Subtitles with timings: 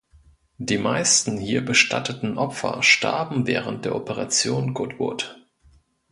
[0.57, 5.39] Die meisten hier bestatteten Opfer starben während der Operation Goodwood.